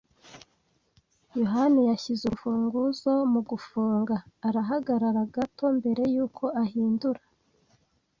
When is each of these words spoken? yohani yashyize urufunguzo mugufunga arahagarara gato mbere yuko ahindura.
yohani 1.39 1.81
yashyize 1.89 2.23
urufunguzo 2.25 3.11
mugufunga 3.31 4.15
arahagarara 4.47 5.21
gato 5.35 5.65
mbere 5.77 6.01
yuko 6.13 6.43
ahindura. 6.63 7.21